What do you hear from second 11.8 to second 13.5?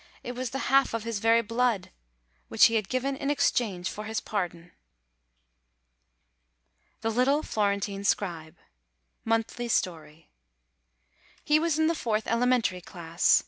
the fourth elementary class.